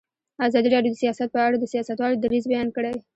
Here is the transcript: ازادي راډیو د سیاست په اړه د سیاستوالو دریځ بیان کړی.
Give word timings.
ازادي 0.47 0.69
راډیو 0.75 0.93
د 0.93 0.97
سیاست 1.03 1.29
په 1.35 1.39
اړه 1.45 1.57
د 1.59 1.65
سیاستوالو 1.73 2.21
دریځ 2.23 2.43
بیان 2.51 2.67
کړی. 2.75 2.93